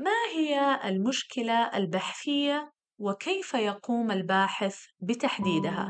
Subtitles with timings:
[0.00, 5.88] ما هي المشكلة البحثية وكيف يقوم الباحث بتحديدها؟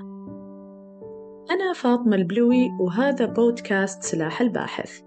[1.51, 5.01] أنا فاطمة البلوي وهذا بودكاست سلاح الباحث.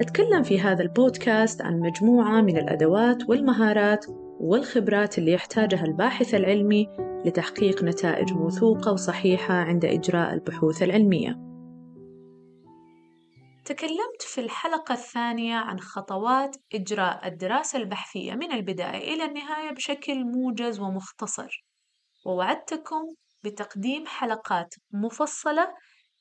[0.00, 4.06] أتكلم في هذا البودكاست عن مجموعة من الأدوات والمهارات
[4.40, 6.88] والخبرات اللي يحتاجها الباحث العلمي
[7.24, 11.53] لتحقيق نتائج موثوقة وصحيحة عند إجراء البحوث العلمية.
[13.64, 20.80] تكلمت في الحلقة الثانية عن خطوات إجراء الدراسة البحثية من البداية إلى النهاية بشكل موجز
[20.80, 21.64] ومختصر،
[22.26, 23.02] ووعدتكم
[23.44, 25.74] بتقديم حلقات مفصلة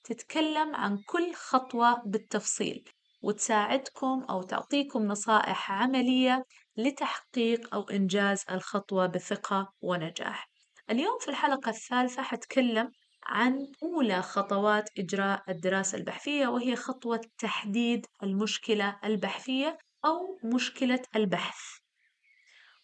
[0.04, 2.90] تتكلم عن كل خطوة بالتفصيل،
[3.22, 6.46] وتساعدكم أو تعطيكم نصائح عملية
[6.78, 10.50] لتحقيق أو إنجاز الخطوة بثقة ونجاح.
[10.90, 12.92] اليوم في الحلقة الثالثة حتكلم
[13.26, 21.60] عن أولى خطوات إجراء الدراسة البحثية وهي خطوة تحديد المشكلة البحثية أو مشكلة البحث.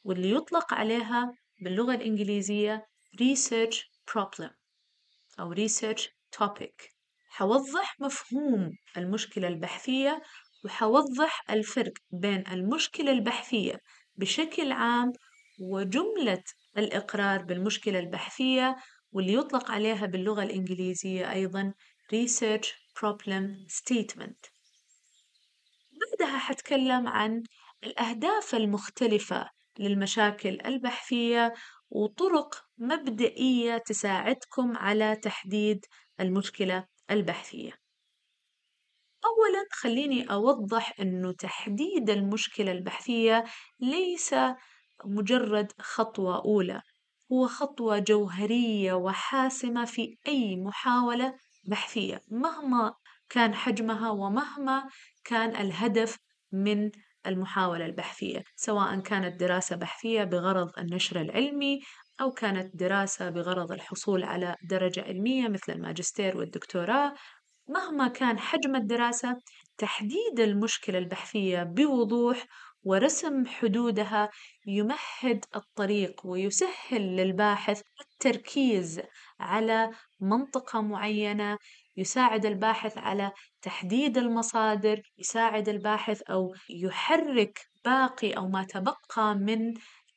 [0.04, 2.86] واللي يطلق عليها باللغة الإنجليزية
[3.22, 3.78] research
[4.12, 4.52] problem
[5.40, 7.00] أو research topic.
[7.30, 10.22] حوضح مفهوم المشكلة البحثية
[10.66, 13.80] وحوضح الفرق بين المشكلة البحثية
[14.16, 15.12] بشكل عام
[15.62, 16.44] وجملة
[16.78, 18.76] الإقرار بالمشكلة البحثية
[19.12, 21.74] واللي يطلق عليها باللغة الإنجليزية أيضا
[22.14, 22.68] Research
[23.00, 24.50] Problem Statement
[26.02, 27.44] بعدها حتكلم عن
[27.84, 29.50] الأهداف المختلفة
[29.80, 31.54] للمشاكل البحثية
[31.90, 35.86] وطرق مبدئية تساعدكم على تحديد
[36.20, 37.72] المشكلة البحثية.
[39.26, 43.44] أولاً خليني أوضح إنه تحديد المشكلة البحثية
[43.80, 44.36] ليس
[45.06, 46.82] مجرد خطوة أولى،
[47.32, 51.36] هو خطوة جوهرية وحاسمة في أي محاولة
[51.68, 52.94] بحثية مهما
[53.30, 54.90] كان حجمها ومهما
[55.24, 56.18] كان الهدف
[56.52, 56.92] من
[57.28, 61.80] المحاولة البحثية سواء كانت دراسة بحثية بغرض النشر العلمي
[62.22, 67.14] أو كانت دراسة بغرض الحصول على درجة علمية مثل الماجستير والدكتوراه
[67.70, 69.38] مهما كان حجم الدراسة
[69.80, 72.46] تحديد المشكلة البحثية بوضوح
[72.84, 74.30] ورسم حدودها
[74.68, 79.02] يمهد الطريق ويسهل للباحث التركيز
[79.40, 81.58] على منطقة معينة
[81.98, 83.32] يساعد الباحث على
[83.62, 89.74] تحديد المصادر يساعد الباحث أو يحرك باقي أو ما تبقى من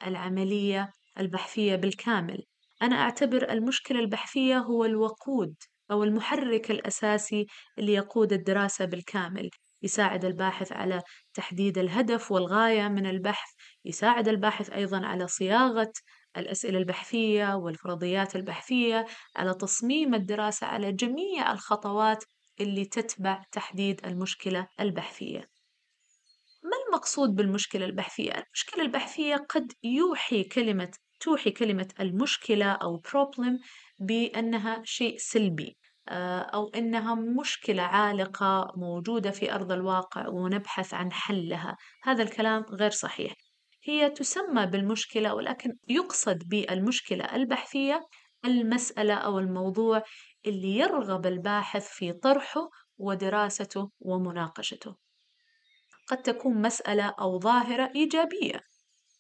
[0.07, 2.45] العملية البحثية بالكامل.
[2.83, 5.55] أنا أعتبر المشكلة البحثية هو الوقود.
[5.93, 7.47] أو المحرك الأساسي
[7.79, 9.51] اللي يقود الدراسة بالكامل.
[9.83, 11.03] يساعد الباحث على
[11.35, 13.49] تحديد الهدف والغاية من البحث.
[13.85, 15.93] يساعد الباحث أيضا على صياغة
[16.37, 22.25] الأسئلة البحثية والفرضيات البحثية على تصميم الدراسة على جميع الخطوات
[22.61, 25.39] اللي تتبع تحديد المشكلة البحثية.
[26.63, 33.67] ما المقصود بالمشكلة البحثية؟ المشكلة البحثية قد يوحي كلمة توحي كلمة المشكلة أو problem
[33.99, 35.77] بأنها شيء سلبي.
[36.09, 41.77] أو إنها مشكلة عالقة موجودة في أرض الواقع ونبحث عن حلها.
[42.03, 43.33] هذا الكلام غير صحيح.
[43.85, 48.01] هي تسمى بالمشكلة ولكن يقصد بالمشكلة البحثية
[48.45, 50.03] المسألة أو الموضوع
[50.47, 52.69] اللي يرغب الباحث في طرحه
[52.99, 54.97] ودراسته ومناقشته.
[56.09, 58.61] قد تكون مسألة أو ظاهرة إيجابية.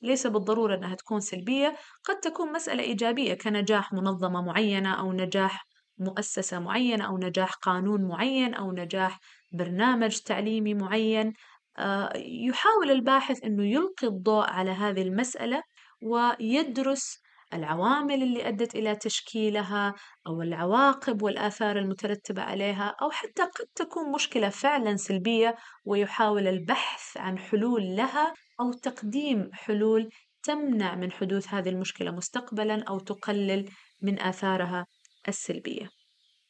[0.03, 1.76] ليس بالضرورة أنها تكون سلبية.
[2.04, 5.66] قد تكون مسألة إيجابية كنجاح منظمة معينة أو نجاح
[5.98, 9.20] مؤسسة معينة أو نجاح قانون معين أو نجاح
[9.53, 11.32] برنامج تعليمي معين
[11.78, 15.62] آه، يحاول الباحث أنه يلقي الضوء على هذه المسألة
[16.03, 17.22] ويدرس
[17.54, 19.94] العوامل اللي أدت إلى تشكيلها
[20.26, 27.38] أو العواقب والآثار المترتبة عليها أو حتى قد تكون مشكلة فعلا سلبية ويحاول البحث عن
[27.38, 30.09] حلول لها أو تقديم حلول
[30.42, 33.70] تمنع من حدوث هذه المشكلة مستقبلا أو تقلل
[34.03, 34.86] من آثارها.
[35.28, 35.88] السلبية.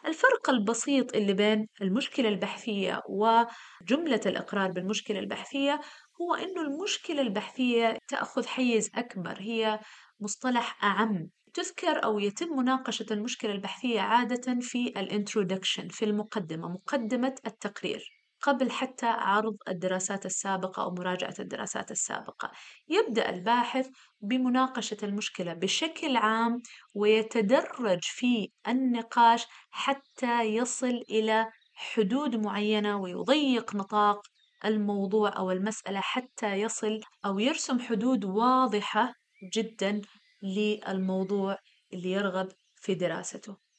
[0.07, 5.81] الفرق البسيط اللي بين المشكلة البحثية وجملة الإقرار بالمشكلة البحثية
[6.21, 9.81] هو إنه المشكلة البحثية تأخذ حيز أكبر هي
[10.21, 18.22] مصطلح أعم تذكر أو يتم مناقشة المشكلة البحثية عادة في الإنترودكشن في المقدمة مقدمة التقرير
[18.43, 22.51] قبل حتى عرض الدراسات السابقة أو مراجعة الدراسات السابقة
[22.89, 23.89] يبدأ الباحث
[24.21, 26.63] بمناقشة المشكلة بشكل عام
[26.95, 34.27] ويتدرج في النقاش حتى يصل إلى حدود معينة ويضيق نطاق
[34.65, 39.15] الموضوع أو المسألة حتى يصل أو يرسم حدود واضحة
[39.55, 40.01] جدا
[40.43, 41.57] للموضوع
[41.93, 43.72] اللي يرغب في دراسته.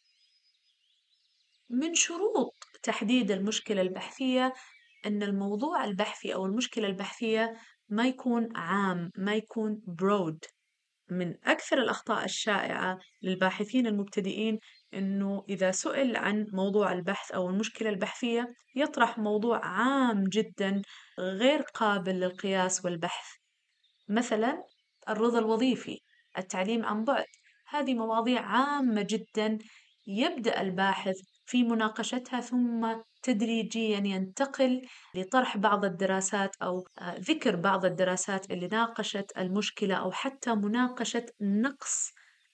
[1.70, 4.54] من شروط تحديد المشكلة البحثية
[5.06, 7.58] أن الموضوع البحثي أو المشكلة البحثية
[7.90, 10.46] ما يكون عام ما يكون برود
[11.10, 14.60] من أكثر الأخطاء الشائعة للباحثين المبتدئين
[14.94, 20.82] إنه إذا سئل عن موضوع البحث أو المشكلة البحثية يطرح موضوع عام جدا
[21.20, 23.26] غير قابل للقياس والبحث.
[24.10, 24.64] مثلا
[25.10, 26.00] الرضا الوظيفي
[26.38, 27.26] التعليم عن بعد.
[27.68, 29.58] هذه مواضيع عامة جدا
[30.08, 34.82] يبدأ الباحث في مناقشتها ثم تدريجيا ينتقل
[35.16, 42.14] لطرح بعض الدراسات أو آه، ذكر بعض الدراسات اللي ناقشت المشكلة أو حتى مناقشة نقص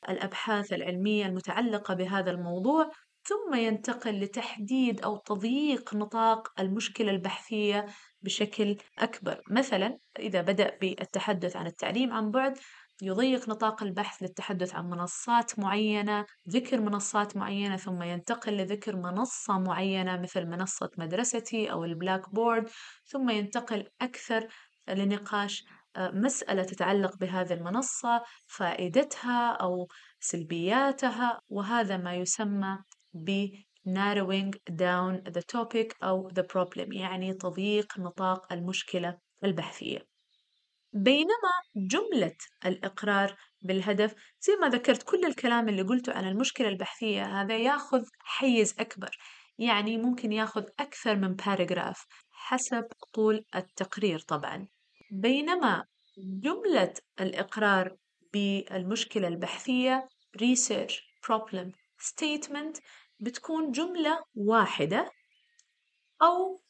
[0.09, 2.91] الأبحاث العلمية المتعلقة بهذا الموضوع
[3.23, 7.85] ثم ينتقل لتحديد أو تضييق نطاق المشكلة البحثية
[8.21, 9.41] بشكل أكبر.
[9.51, 12.57] مثلا إذا بدأ بالتحدث عن التعليم عن بعد
[13.01, 20.17] يضيق نطاق البحث للتحدث عن منصات معينة ذكر منصات معينة ثم ينتقل لذكر منصة معينة
[20.17, 22.69] مثل منصة مدرستي أو ال Blackboard
[23.05, 24.47] ثم ينتقل أكثر
[24.89, 25.63] لنقاش
[25.95, 29.87] آه، مسألة تتعلق بهذه المنصة فائدتها أو
[30.19, 32.77] سلبياتها وهذا ما يسمى
[33.13, 33.49] ب
[33.87, 40.08] narrowing down the topic أو the problem يعني تضييق نطاق المشكلة البحثية.
[40.93, 47.57] بينما جملة الإقرار بالهدف زي ما ذكرت كل الكلام اللي قلته عن المشكلة البحثية هذا
[47.57, 49.17] ياخذ حيز أكبر
[49.57, 54.67] يعني ممكن ياخذ أكثر من باراجراف حسب طول التقرير طبعا.
[55.11, 55.85] بينما
[56.17, 57.95] جملة الإقرار
[58.33, 60.07] بالمشكلة البحثية
[60.37, 60.93] research
[61.27, 61.71] problem
[62.01, 62.81] statement
[63.19, 65.11] بتكون جملة واحدة
[66.21, 66.61] أو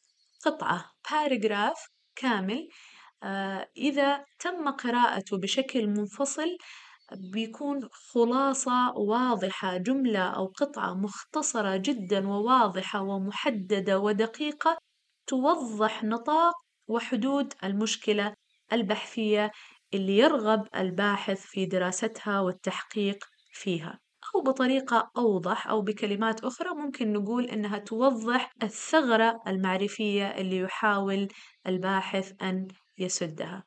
[0.46, 2.70] قطعة باراجراف كامل
[3.78, 6.58] إذا تم قراءته بشكل منفصل
[7.34, 14.78] بيكون خلاصة واضحة جملة أو قطعة مختصرة جدا وواضحة ومحددة ودقيقة
[15.28, 16.54] توضح نطاق
[16.88, 18.34] وحدود المشكلة
[18.74, 19.52] البحثية
[19.94, 24.00] اللي يرغب الباحث في دراستها والتحقيق فيها.
[24.36, 31.28] أو بطريقة أوضح أو بكلمات أخرى ممكن نقول إنها توضح الثغرة المعرفية اللي يحاول
[31.68, 32.68] الباحث أن
[33.00, 33.64] يسدها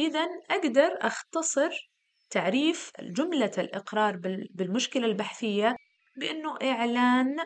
[0.00, 1.90] إذا أقدر أختصر
[2.30, 4.16] تعريف جملة الإقرار
[4.50, 5.76] بالمشكلة البحثية
[6.16, 7.36] بأنه إعلان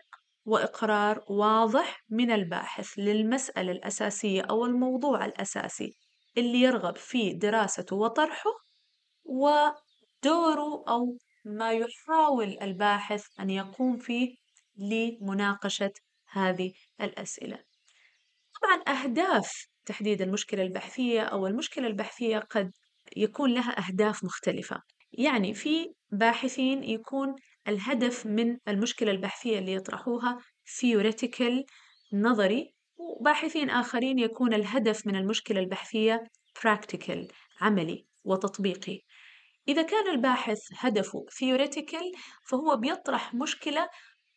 [0.45, 5.93] وإقرار واضح من الباحث للمسألة الأساسية أو الموضوع الأساسي
[6.39, 8.51] اللي يرغب في دراسته وطرحه
[9.25, 14.37] ودوره أو ما يحاول الباحث أن يقوم فيه
[14.77, 15.93] لمناقشة
[16.31, 17.59] هذه الأسئلة.
[18.63, 22.71] طبعا أهداف تحديد المشكلة البحثية أو المشكلة البحثية قد
[23.17, 24.83] يكون لها أهداف مختلفة.
[25.13, 27.35] يعني في باحثين يكون
[27.69, 30.39] الهدف من المشكلة البحثية اللي يطرحوها
[30.81, 31.65] theoretical
[32.13, 36.25] نظري وباحثين آخرين يكون الهدف من المشكلة البحثية
[36.59, 39.01] practical عملي وتطبيقي.
[39.69, 43.89] إذا كان الباحث هدفه theoretical فهو بيطرح مشكلة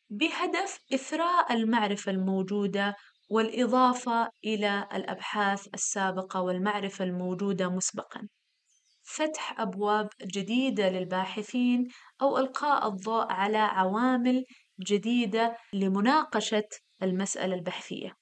[0.10, 2.96] بهدف إثراء المعرفة الموجودة
[3.30, 8.28] والإضافة إلى الأبحاث السابقة والمعرفة الموجودة مسبقًا.
[9.04, 11.88] فتح أبواب جديدة للباحثين
[12.22, 14.46] أو إلقاء الضوء على عوامل
[14.80, 16.68] جديدة لمناقشة
[17.04, 18.14] المسألة البحثية.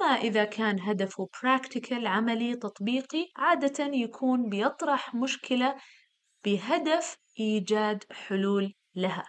[0.00, 5.76] ما إذا كان هدفه practical عملي تطبيقي عادة يكون بيطرح مشكلة
[6.44, 9.24] بهدف إيجاد حلول لها.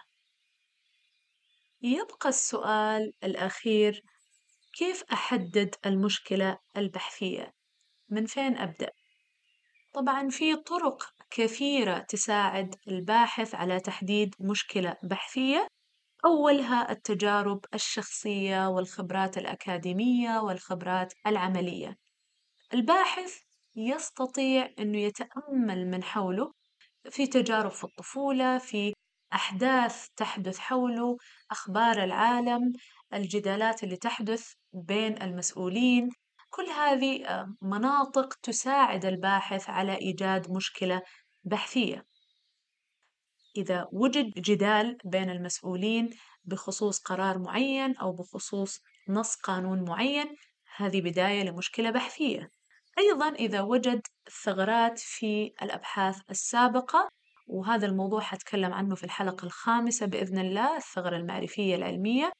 [1.82, 4.02] يبقى السؤال الأخير
[4.74, 7.52] كيف أحدد المشكلة البحثية؟
[8.08, 8.90] من فين أبدأ؟
[9.92, 15.66] طبعا في طرق كثيرة تساعد الباحث على تحديد مشكلة بحثية
[16.24, 21.96] أولها التجارب الشخصية والخبرات الأكاديمية والخبرات العملية.
[22.74, 23.38] الباحث
[23.76, 26.52] يستطيع أنه يتأمل من حوله
[27.10, 28.92] في تجارب في الطفولة، في
[29.32, 31.16] أحداث تحدث حوله،
[31.50, 32.72] أخبار العالم،
[33.14, 36.10] الجدالات اللي تحدث بين المسؤولين.
[36.50, 41.02] كل هذه آه، مناطق تساعد الباحث على إيجاد مشكلة
[41.44, 42.06] بحثية.
[43.56, 46.10] إذا وجد جدال بين المسؤولين
[46.44, 50.36] بخصوص قرار معين أو بخصوص نص قانون معين
[50.76, 52.50] هذه بداية لمشكلة بحثية.
[52.98, 54.00] أيضا إذا وجد
[54.44, 57.08] ثغرات في الأبحاث السابقة
[57.46, 62.32] وهذا الموضوع حتكلم عنه في الحلقة الخامسة بإذن الله الثغرة المعرفية العلمية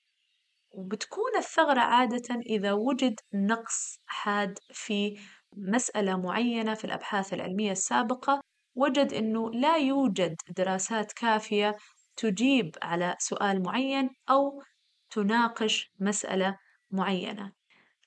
[0.75, 5.19] وبتكون الثغرة عادة إذا وجد نقص حاد في
[5.57, 8.41] مسألة معينة في الأبحاث العلمية السابقة
[8.75, 11.77] وجد أنه لا يوجد دراسات كافية
[12.17, 14.63] تجيب على سؤال معين أو
[15.11, 16.59] تناقش مسألة
[16.91, 17.53] معينة.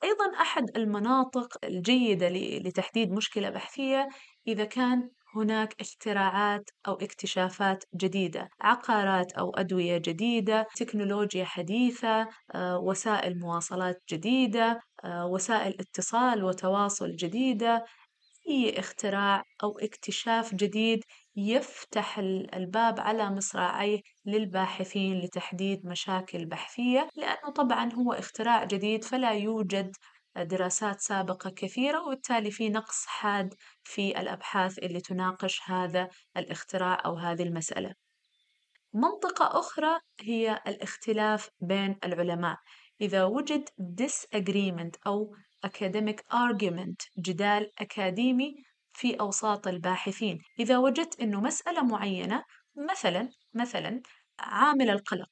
[0.04, 4.10] أيضا أحد المناطق الجيدة لتحديد مشكلة بحثية
[4.48, 13.40] إذا كان هناك اختراعات أو اكتشافات جديدة عقارات أو أدوية جديدة تكنولوجيا حديثة آه، وسائل
[13.40, 17.86] مواصلات جديدة آه، وسائل اتصال وتواصل جديدة.
[18.50, 21.04] أي اختراع أو اكتشاف جديد
[21.36, 29.92] يفتح الباب على مصراعيه للباحثين لتحديد مشاكل بحثية لأنه طبعا هو اختراع جديد فلا يوجد
[30.44, 33.54] دراسات سابقة كثيرة وبالتالي في نقص حاد
[33.84, 37.94] في الأبحاث اللي تناقش هذا الاختراع أو هذه المسألة.
[38.94, 42.58] منطقة أخرى هي الاختلاف بين العلماء.
[43.02, 43.70] إذا وجد
[44.02, 45.36] disagreement أو
[45.68, 48.56] academic argument جدال أكاديمي
[48.94, 50.40] في أوساط الباحثين.
[50.60, 52.44] إذا وجدت أنه مسألة معينة
[52.76, 54.02] مثلا مثلا
[54.40, 55.32] عامل القلق.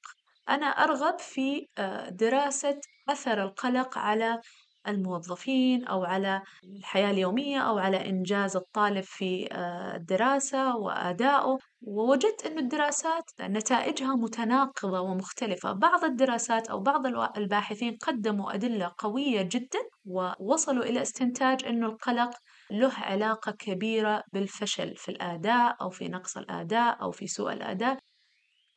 [0.49, 4.41] أنا أرغب في آه، دراسة أثر القلق على
[4.87, 11.57] الموظفين أو على الحياة اليومية أو على إنجاز الطالب في آه، الدراسة وأدائه.
[11.81, 15.71] ووجدت أن الدراسات نتائجها متناقضة ومختلفة.
[15.71, 17.05] بعض الدراسات أو بعض
[17.37, 22.31] الباحثين قدموا أدلة قوية جدا ووصلوا إلى استنتاج أن القلق
[22.71, 27.99] له علاقة كبيرة بالفشل في الآداء أو في نقص الآداء أو في سوء الآداء.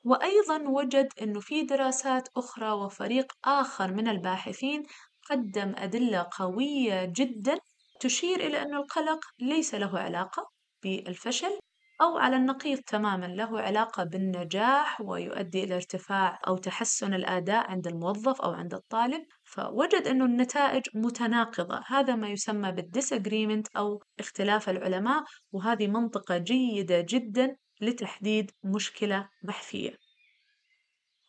[0.05, 4.83] وأيضا وجد أنه في دراسات أخرى وفريق آخر من الباحثين
[5.31, 7.59] قدم أدلة قوية جدا
[8.01, 10.51] تشير إلى أن القلق ليس له علاقة
[10.83, 11.59] بالفشل
[12.01, 18.41] أو على النقيض تماما له علاقة بالنجاح ويؤدي إلى ارتفاع أو تحسن الأداء عند الموظف
[18.41, 19.27] أو عند الطالب.
[19.45, 21.83] فوجد أن النتائج متناقضة.
[21.87, 29.97] هذا ما يسمى بالديسagreement أو اختلاف العلماء وهذه منطقة جيدة جدا لتحديد مشكلة بحثية.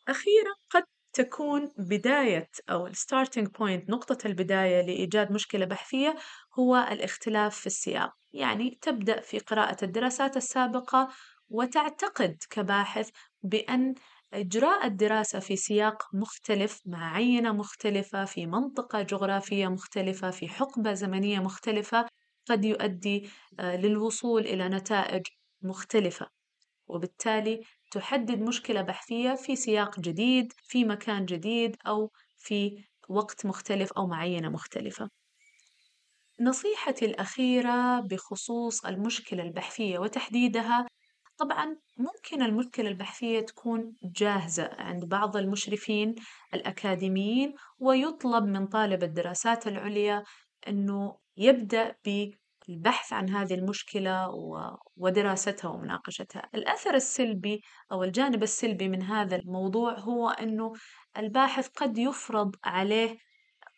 [0.08, 6.16] أخيرا قد تكون بداية أو ال starting point نقطة البداية لإيجاد مشكلة بحثية
[6.58, 8.12] هو الاختلاف في السياق.
[8.32, 11.08] يعني تبدأ في قراءة الدراسات السابقة
[11.48, 13.10] وتعتقد كباحث
[13.42, 13.94] بأن
[14.34, 21.38] إجراء الدراسة في سياق مختلف مع عينة مختلفة في منطقة جغرافية مختلفة في حقبة زمنية
[21.40, 22.06] مختلفة
[22.48, 25.22] قد يؤدي آه، للوصول إلى نتائج
[25.62, 26.26] مختلفة.
[26.88, 34.06] وبالتالي تحدد مشكلة بحثية في سياق جديد في مكان جديد أو في وقت مختلف أو
[34.06, 35.10] معينة مختلفة.
[36.40, 40.86] نصيحتي الأخيرة بخصوص المشكلة البحثية وتحديدها
[41.38, 46.14] طبعا ممكن المشكلة البحثية تكون جاهزة عند بعض المشرفين
[46.54, 50.24] الأكاديميين ويطلب من طالب الدراسات العليا
[50.68, 51.96] أنه يبدأ
[52.70, 54.28] البحث عن هذه المشكلة
[54.96, 56.48] ودراستها ومناقشتها.
[56.54, 57.62] الأثر السلبي
[57.92, 60.72] أو الجانب السلبي من هذا الموضوع هو أنه
[61.18, 63.18] الباحث قد يفرض عليه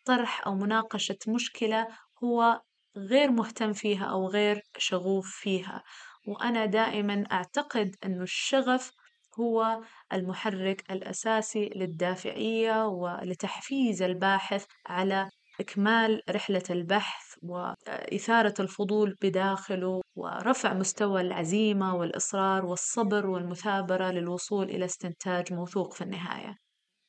[0.05, 1.87] طرح أو مناقشة مشكلة
[2.23, 2.61] هو
[2.97, 5.83] غير مهتم فيها أو غير شغوف فيها.
[6.27, 8.91] وأنا دائما أعتقد أن الشغف
[9.39, 9.81] هو
[10.13, 21.95] المحرك الأساسي للدافعية ولتحفيز الباحث على إكمال رحلة البحث وإثارة الفضول بداخله ورفع مستوى العزيمة
[21.95, 26.55] والإصرار والصبر والمثابرة للوصول إلى استنتاج موثوق في النهاية.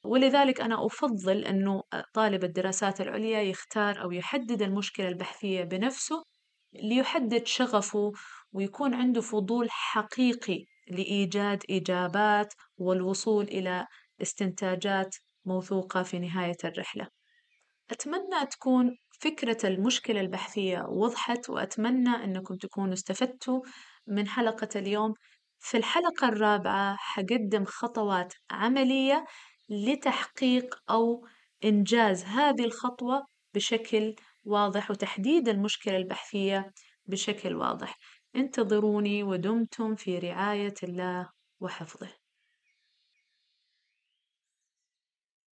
[0.04, 1.82] ولذلك أنا أفضل أنه
[2.14, 6.22] طالب الدراسات العليا يختار أو يحدد المشكلة البحثية بنفسه
[6.72, 8.12] ليحدد شغفه
[8.52, 13.86] ويكون عنده فضول حقيقي لإيجاد إجابات والوصول إلى
[14.22, 17.08] استنتاجات موثوقة في نهاية الرحلة.
[17.90, 23.61] أتمنى تكون فكرة المشكلة البحثية وضحت وأتمنى أنكم تكونوا استفدتوا
[24.07, 25.14] من حلقة اليوم.
[25.61, 29.25] في الحلقة الرابعة حقدم خطوات عملية
[29.71, 31.26] لتحقيق أو
[31.64, 34.14] إنجاز هذه الخطوة بشكل
[34.45, 36.73] واضح وتحديد المشكلة البحثية
[37.07, 37.99] بشكل واضح.
[38.37, 42.24] انتظروني ودمتم في رعاية الله وحفظه.